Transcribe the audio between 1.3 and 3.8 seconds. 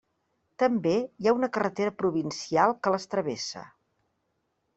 ha una carretera provincial que les travessa.